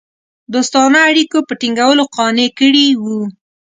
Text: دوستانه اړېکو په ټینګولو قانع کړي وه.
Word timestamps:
دوستانه 0.53 0.99
اړېکو 1.09 1.39
په 1.47 1.53
ټینګولو 1.59 2.03
قانع 2.15 2.47
کړي 2.59 2.87
وه. 3.03 3.19